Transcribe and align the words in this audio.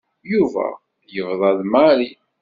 Yuba 0.33 0.65
yebḍa 1.13 1.51
d 1.57 1.59
Mary. 1.73 2.11